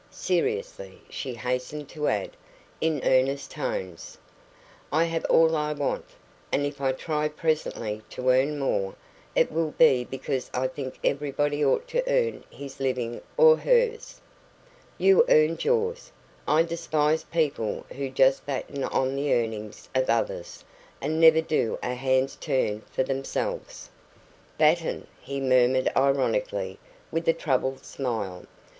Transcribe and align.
Seriously," 0.09 0.99
she 1.09 1.35
hastened 1.35 1.87
to 1.89 2.07
add, 2.07 2.31
in 2.81 3.01
earnest 3.03 3.51
tones, 3.51 4.17
"I 4.91 5.03
have 5.03 5.23
all 5.25 5.55
I 5.55 5.73
want. 5.73 6.05
And 6.51 6.65
if 6.65 6.81
I 6.81 6.91
try 6.91 7.27
presently 7.27 8.01
to 8.09 8.29
earn 8.31 8.57
more, 8.57 8.95
it 9.35 9.51
will 9.51 9.69
be 9.77 10.03
because 10.03 10.49
I 10.55 10.69
think 10.69 10.97
everybody 11.03 11.63
ought 11.63 11.87
to 11.89 12.01
earn 12.07 12.43
his 12.49 12.79
living 12.79 13.21
or 13.37 13.57
hers. 13.57 14.19
You 14.97 15.23
earned 15.29 15.63
yours. 15.65 16.11
I 16.47 16.63
despise 16.63 17.23
people 17.25 17.85
who 17.95 18.09
just 18.09 18.43
batten 18.47 18.83
on 18.83 19.15
the 19.15 19.31
earnings 19.35 19.87
of 19.93 20.09
others, 20.09 20.65
and 20.99 21.19
never 21.19 21.41
do 21.41 21.77
a 21.83 21.93
hand's 21.93 22.35
turn 22.37 22.81
for 22.91 23.03
themselves." 23.03 23.91
"Batten!" 24.57 25.05
he 25.21 25.39
murmured 25.39 25.91
ironically, 25.95 26.79
with 27.11 27.27
a 27.27 27.33
troubled 27.33 27.85
smile. 27.85 28.47